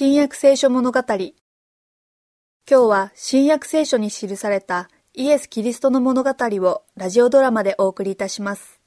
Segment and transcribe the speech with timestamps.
[0.00, 1.00] 新約聖書物語。
[1.08, 1.32] 今
[2.68, 8.80] 日は新約聖書に記されたイエス・キリストの物語をラジオドラマでお送りいたします。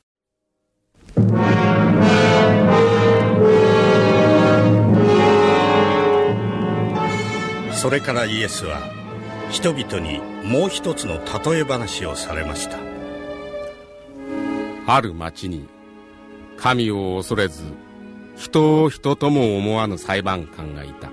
[7.73, 8.79] それからイエスは
[9.49, 12.77] 人々にもう一つの例え話をされました。
[14.87, 15.67] ある町に
[16.55, 17.63] 神を恐れず
[18.41, 21.11] 人を人とも思わぬ裁判官がいた。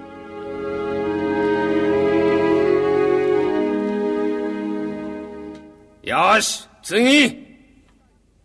[6.02, 7.46] よし次。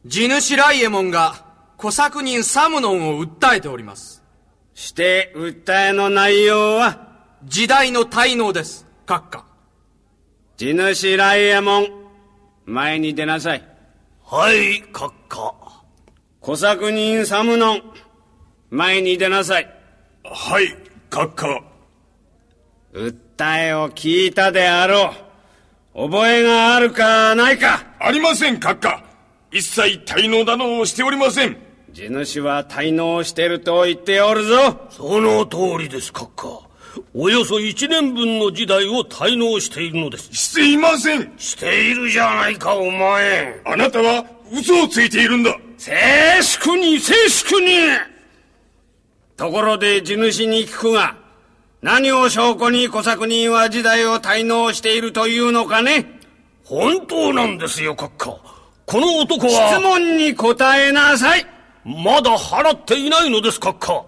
[0.05, 1.45] 地主ライエモンが
[1.77, 4.21] 小作人サムノンを訴えております。
[4.73, 7.07] して訴えの内容は？
[7.45, 8.85] 時代の滞納です。
[9.05, 9.45] 閣下。
[10.57, 11.87] 地主ライエモン
[12.65, 13.63] 前に出なさい。
[14.25, 15.55] はい閣下。
[16.41, 17.92] 小作人サムノン
[18.73, 19.71] 前に出なさい。
[20.23, 20.75] はい
[21.11, 21.63] 閣下。
[22.91, 25.13] 訴えを聞いたであろ
[25.93, 26.09] う。
[26.09, 27.85] 覚えがあるかないか。
[27.99, 29.03] ありません閣下。
[29.51, 31.55] 一切滞納だのをしておりません。
[31.91, 34.87] 地主は滞納してると言っておるぞ。
[34.89, 36.67] その通りです閣下。
[37.13, 40.33] およそ一年分の時代を滞納しているのです。
[40.33, 41.31] していません。
[41.37, 43.61] しているじゃないかお前。
[43.65, 45.55] あなたは嘘をついているんだ。
[45.77, 45.93] 静
[46.41, 48.12] 粛に静粛に
[49.35, 51.15] ところで地主に聞くが
[51.81, 56.19] 何を証拠に小作人は時代を滞納しているというのかね？
[56.63, 58.39] 本当なんですよ閣下。
[58.85, 61.45] この男は質問に答えなさい。
[61.83, 64.05] まだ払っていないのです閣下。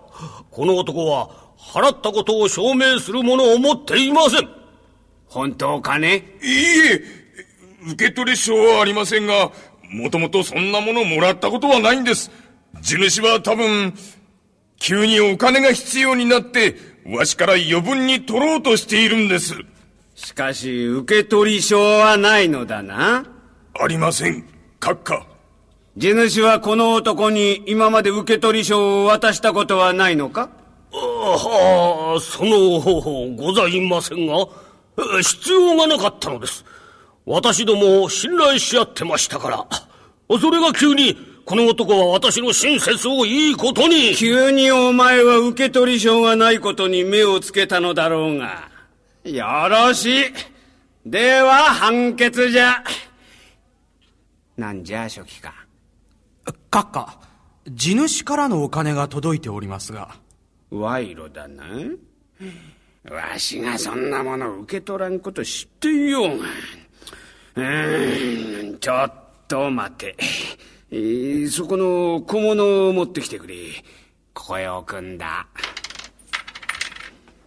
[0.51, 4.49] この男は払ったことを証明するものを持っていません。
[5.25, 6.37] 本当かね？
[6.41, 6.57] いい
[6.93, 7.03] え
[7.91, 9.51] 受取証はありませんが
[9.91, 12.31] もともとそんなものもらったことはないんです。
[12.81, 13.93] 地主は多分
[14.77, 19.55] 急にお金が必要になってわしから余分に取ろうとしているんです。
[20.15, 23.25] しかし受取証はないのだな。
[23.79, 24.45] ありません。
[24.79, 25.25] 閣下。
[25.97, 30.49] 地主はこの男に今まで受取証を渡したことはないのか？
[30.91, 34.35] はあその方法ございませんが
[35.21, 36.63] 必要がなかったのです。
[37.25, 39.49] 私ども信頼し合ってましたか
[40.29, 44.15] らそれが急にこの男は私の親切をいいことに。
[44.15, 48.67] 急にお前は受取証がないことに目をつけたのだろうが。
[49.23, 50.23] よろしい。
[51.05, 52.83] では判決じゃ。
[54.57, 55.53] なんじゃ書記官
[56.71, 57.19] 閣下
[57.69, 60.15] 地主からのお金が届いておりますが。
[60.71, 61.63] 賄賂だな。
[63.11, 66.45] わしがそんなもの受け取らんこと知っていようが。
[67.57, 69.13] うーんちょっ
[69.47, 70.15] と待て、
[70.91, 73.55] えー、そこの小物を持ってきてくれ。
[74.33, 75.47] ここへ置くんだ。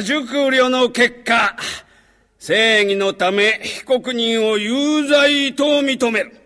[0.00, 0.02] ん。
[0.02, 1.56] 熟慮の結果
[2.38, 6.40] 正義のため被告人を有罪と認める。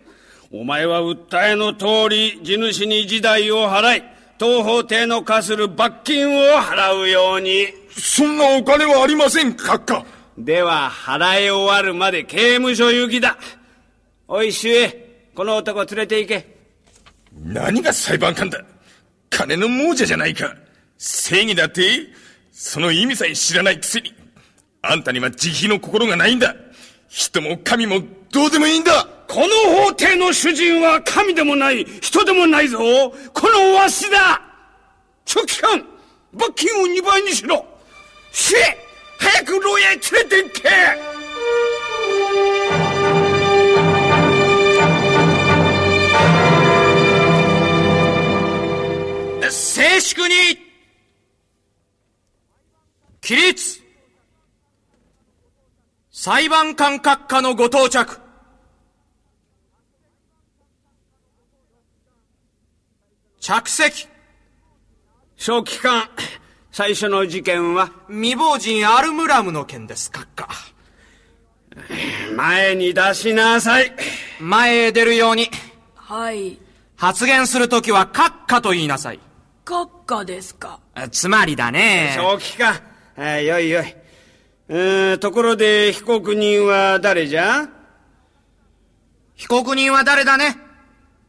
[0.51, 4.03] お前は訴えの通り地主に時代を払い、
[4.41, 7.67] 当法廷の課する罰金を払うように。
[7.91, 10.03] そんなお金はありません、閣下。
[10.35, 13.37] では、払い終わるまで刑務所行きだ。
[14.27, 16.57] おい、主へ、この男連れて行け。
[17.39, 18.59] 何が裁判官だ
[19.29, 20.55] 金の亡者じゃないか。
[20.97, 22.07] 正義だって
[22.51, 24.11] その意味さえ知らないくせに。
[24.81, 26.55] あんたには慈悲の心がないんだ。
[27.09, 28.01] 人も神も
[28.31, 32.77] どうでもいいんだこの法廷の主人は神でもない人でもないぞ。
[32.77, 34.41] このわしだ。
[35.25, 35.81] 書記官
[36.33, 37.65] 罰金を2倍にしろ。
[38.33, 38.53] し
[39.17, 40.61] 早く牢屋へ連れて行
[49.41, 49.49] け。
[49.49, 50.35] 静粛に
[53.21, 53.79] 起立。
[56.11, 58.30] 裁判官閣下のご到着。
[63.41, 64.07] 着席。
[65.35, 66.07] 書記官、
[66.71, 70.47] 最初の事件は未亡人アルムラムの件です、閣下。
[72.35, 73.91] 前に出しなさい。
[74.39, 75.49] 前へ出るように。
[75.95, 76.59] はい。
[76.95, 79.19] 発言するときは閣下と言いなさい。
[79.65, 80.79] 閣下ですか？
[81.11, 82.13] つまりだね。
[82.15, 82.79] 書記官、
[83.17, 83.95] あよいよい。
[84.69, 87.67] えー、ところで被告人は誰じゃ？
[89.35, 90.57] 被告人は誰だね？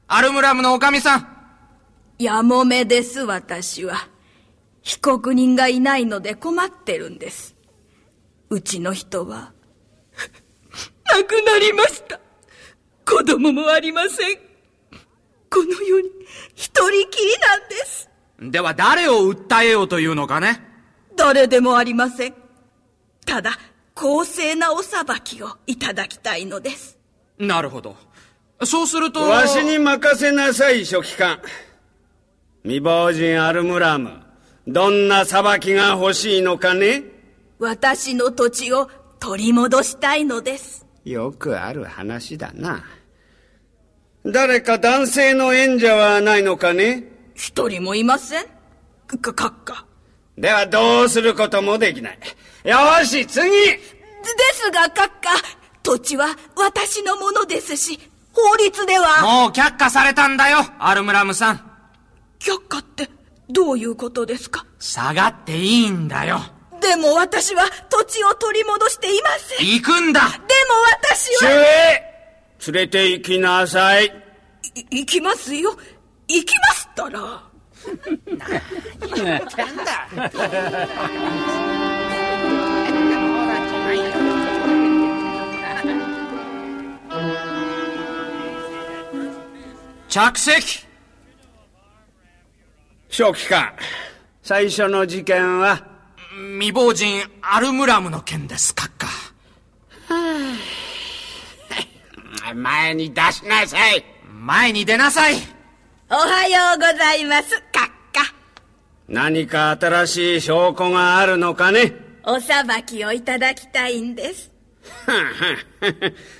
[0.08, 1.31] アルムラムのおかみさん。
[2.22, 4.08] やもめです、私は。
[4.82, 7.56] 被告人がいないので困ってるんです。
[8.50, 9.52] うちの人は、
[11.04, 12.20] 亡くなりました。
[13.04, 14.36] 子供もありません。
[15.50, 16.08] この世に
[16.54, 18.08] 一人きりなんです。
[18.40, 20.60] では誰を訴えようというのかね？
[21.16, 22.34] 誰でもありません。
[23.26, 23.58] ただ、
[23.94, 26.98] 公正なお裁きをいただきたいのです。
[27.38, 27.96] なるほど。
[28.64, 29.20] そうすると。
[29.22, 31.40] わしに任せなさい、書記官。
[32.64, 34.22] 未亡人アルムラム。
[34.68, 37.02] どんな裁きが欲しいのかね？
[37.58, 38.88] 私の土地を
[39.18, 40.86] 取り戻したいのです。
[41.04, 42.84] よくある話だな。
[44.24, 47.08] 誰か男性の縁者はないのかね？
[47.34, 48.44] 一人もいません。
[49.06, 49.84] か、かっか。
[50.38, 52.18] ではどうすることもできない。
[52.64, 53.80] よし、次で
[54.54, 55.30] すが、閣下、
[55.82, 57.98] 土地は私のものですし、
[58.32, 59.22] 法律では。
[59.42, 61.71] もう却下されたんだよ、アルムラムさん。
[62.44, 63.08] 却下って
[63.48, 64.66] どういうことですか？
[64.78, 66.40] 下がっていいんだよ。
[66.80, 69.66] でも私は土地を取り戻していません。
[69.66, 70.34] 行くんだでも
[71.00, 71.50] 私は。
[71.50, 72.02] 主へ
[72.72, 74.06] 連れて行きなさい。
[74.90, 75.76] い、行きますよ。
[76.28, 77.42] 行きますったら。
[78.26, 78.38] 何
[79.24, 80.08] 言ってんだ。
[90.08, 90.86] 着席
[93.12, 93.74] 正気か。
[94.42, 95.86] 最初の事件は？
[96.58, 98.88] 未亡人アルムラムの件です閣
[100.08, 100.14] 下
[102.54, 104.02] 前に出しなさい。
[104.40, 105.34] 前に出なさい。
[106.10, 108.34] おはようございます閣下
[109.08, 111.92] 何か新しい証拠があるのかね？
[112.24, 114.50] お裁きをいただきたいんです。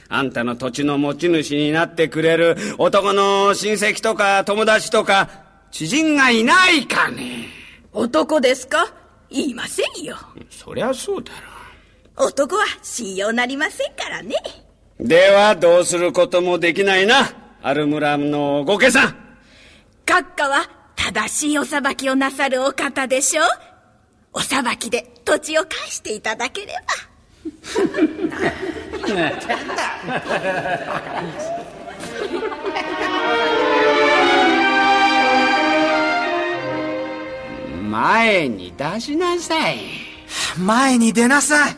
[0.09, 5.42] あんたの土地の持ち主になってくれる男の親戚とか友達とか
[5.73, 7.49] 知人がいないかね。
[7.93, 8.93] 男ですか？
[9.31, 10.17] 言いませんよ。
[10.51, 11.33] そりゃそうだ
[12.17, 12.25] ろ。
[12.27, 14.37] う男は信用なりませんからね。
[15.01, 17.33] ではどうすることもできないな
[17.63, 19.17] アルムラムのご家さん。
[20.05, 23.47] 閣下は正しいお裁きをなさるお方でしょう。
[24.35, 26.83] お裁きで土地を返していただければ
[37.93, 39.77] 前に出しなさい。
[40.59, 41.77] 前に出なさい。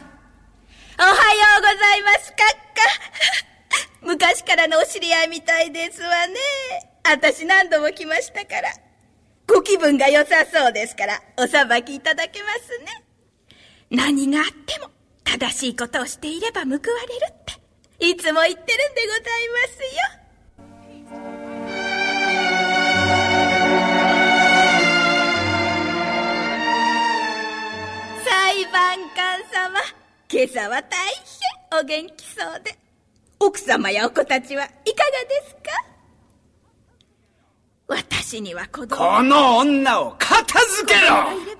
[0.96, 1.16] おはよ
[1.58, 2.36] うございます閣
[4.00, 6.36] 下昔からのお知り合いみたいですわね。
[7.02, 8.68] 私何度も来ましたから。
[9.48, 13.04] ご気分が良さそうですからお裁きいただけますね。
[13.90, 14.90] 何があっても
[15.24, 16.80] 正しいことをしていれば報われる
[17.28, 17.44] っ
[17.98, 20.23] ていつも言ってるんでございますよ
[30.34, 30.98] 今朝は大
[31.70, 32.76] 変お元気そうで。
[33.38, 34.82] 奥様やお子たちはいかが
[35.28, 35.60] ですか？
[37.86, 38.96] 私には子供。
[38.96, 41.14] この女を片付けろ！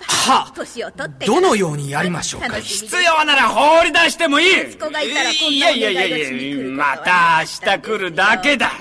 [0.09, 2.59] は年を取ってどのようにやりましょうか？
[2.59, 4.63] 必要なら放り出してもいい。
[4.63, 8.73] 息子がいたらこんいやいやいやいやまた明日来るだけだ。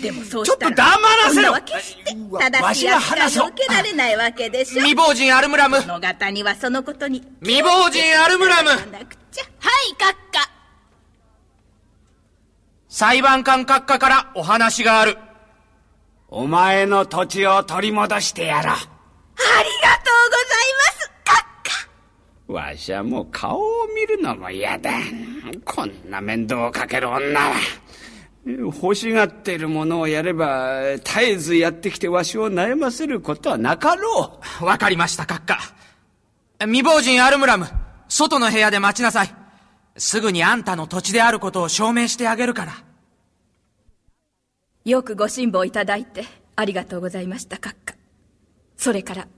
[0.00, 1.52] でもそうちょっと黙らせろ。
[1.52, 4.80] は決して正しい扱いを受けられないわけでしょ？
[4.80, 5.82] 未亡人アルムラム。
[5.82, 8.70] 物語はそのことに未亡人アルムラム。
[8.70, 8.78] はい
[9.98, 10.50] 閣下
[12.88, 15.18] 裁判官閣下からお話がある
[16.28, 18.64] お前の土地を取り戻してやろう。
[18.64, 18.84] ありがとう
[20.30, 24.90] ございます閣下わしはもう顔を見るのも嫌だ。
[25.64, 27.54] こんな面倒をかける女は。
[28.46, 34.64] 欲しがっているものをやれば、絶えずやってきてわしを悩ませることはなかろう。
[34.64, 35.58] わかりました、閣下。
[36.60, 37.66] 未亡人アルムラム、
[38.08, 39.43] 外の部屋で待ちなさい。
[39.96, 42.72] すぐにあんたの土地であることを証明してあげるから。
[44.84, 46.24] よくご辛抱いただいて
[46.56, 47.94] ありがとうございました閣下
[48.76, 49.28] それから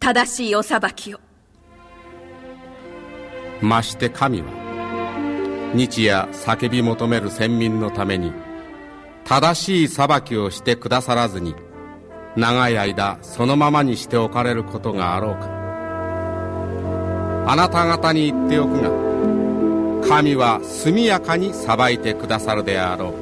[0.00, 1.20] 正しいお裁きを。
[3.62, 8.32] まして神は日夜叫び求める先民のために
[9.24, 11.54] 正しい裁きをしてくださらずに
[12.36, 15.48] 長い間そのままにしておかれることがあろうか。
[17.46, 19.11] あなた方に言っておくが
[20.12, 23.21] 神は速やかに裁いてくださるであろう。